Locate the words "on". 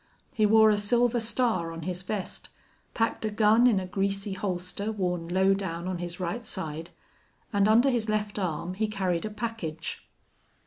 1.71-1.83, 5.87-5.99